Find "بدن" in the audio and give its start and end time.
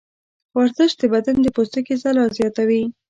1.13-1.37